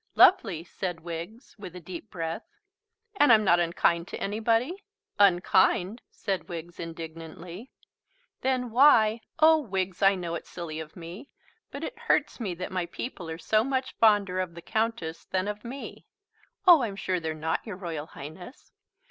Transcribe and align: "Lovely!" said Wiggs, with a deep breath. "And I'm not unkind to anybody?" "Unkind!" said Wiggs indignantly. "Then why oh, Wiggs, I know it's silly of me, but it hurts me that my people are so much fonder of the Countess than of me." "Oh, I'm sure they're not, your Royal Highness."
"Lovely!" 0.15 0.63
said 0.63 1.01
Wiggs, 1.01 1.55
with 1.59 1.75
a 1.75 1.79
deep 1.79 2.09
breath. 2.09 2.41
"And 3.17 3.31
I'm 3.31 3.43
not 3.43 3.59
unkind 3.59 4.07
to 4.07 4.19
anybody?" 4.19 4.83
"Unkind!" 5.19 6.01
said 6.09 6.49
Wiggs 6.49 6.79
indignantly. 6.79 7.69
"Then 8.41 8.71
why 8.71 9.21
oh, 9.37 9.59
Wiggs, 9.59 10.01
I 10.01 10.15
know 10.15 10.33
it's 10.33 10.49
silly 10.49 10.79
of 10.79 10.95
me, 10.95 11.29
but 11.69 11.83
it 11.83 11.99
hurts 12.09 12.39
me 12.39 12.55
that 12.55 12.71
my 12.71 12.87
people 12.87 13.29
are 13.29 13.37
so 13.37 13.63
much 13.63 13.93
fonder 13.99 14.39
of 14.39 14.55
the 14.55 14.61
Countess 14.63 15.25
than 15.25 15.47
of 15.47 15.63
me." 15.63 16.07
"Oh, 16.65 16.81
I'm 16.81 16.95
sure 16.95 17.19
they're 17.19 17.35
not, 17.35 17.63
your 17.63 17.77
Royal 17.77 18.07
Highness." 18.07 18.71